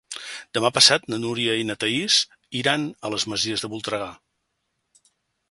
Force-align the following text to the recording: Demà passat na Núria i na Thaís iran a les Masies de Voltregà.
Demà 0.57 0.69
passat 0.77 1.03
na 1.13 1.19
Núria 1.25 1.57
i 1.63 1.67
na 1.71 1.75
Thaís 1.83 2.17
iran 2.61 2.89
a 2.89 3.13
les 3.17 3.27
Masies 3.35 3.67
de 3.67 3.71
Voltregà. 3.75 4.11